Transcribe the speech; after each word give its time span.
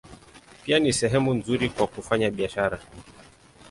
Pia 0.63 0.79
ni 0.79 0.93
sehemu 0.93 1.33
nzuri 1.33 1.69
kwa 1.69 1.87
kufanya 1.87 2.29
biashara. 2.31 2.79